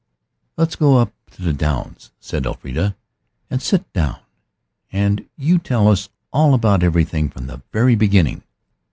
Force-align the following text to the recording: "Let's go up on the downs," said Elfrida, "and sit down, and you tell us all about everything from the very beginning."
"Let's 0.57 0.75
go 0.75 0.97
up 0.97 1.13
on 1.37 1.45
the 1.45 1.53
downs," 1.53 2.11
said 2.19 2.47
Elfrida, 2.47 2.95
"and 3.51 3.61
sit 3.61 3.93
down, 3.93 4.19
and 4.91 5.29
you 5.37 5.59
tell 5.59 5.89
us 5.89 6.09
all 6.33 6.55
about 6.55 6.81
everything 6.81 7.29
from 7.29 7.45
the 7.45 7.61
very 7.71 7.95
beginning." 7.95 8.41